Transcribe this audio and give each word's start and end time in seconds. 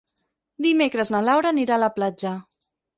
Dimecres 0.67 1.13
na 1.17 1.23
Laura 1.29 1.55
anirà 1.57 1.79
a 1.79 1.83
la 1.87 1.95
platja. 2.01 2.37